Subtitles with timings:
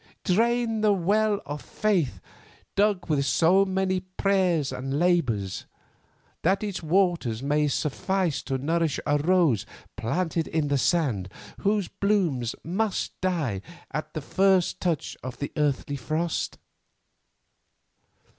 [0.23, 2.19] Drain the well of faith
[2.75, 5.67] dug with so many prayers and labours,
[6.41, 9.63] that its waters may suffice to nourish a rose
[9.97, 11.29] planted in the sand,
[11.59, 13.61] whose blooms must die
[13.91, 16.57] at the first touch of creeping earthly frost?